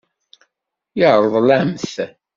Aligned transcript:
Yeṛḍel-am-t. 0.99 1.85